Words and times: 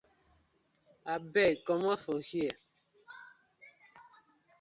Abeg 1.13 1.55
comot 1.65 1.99
for 2.05 2.19
here. 2.29 2.57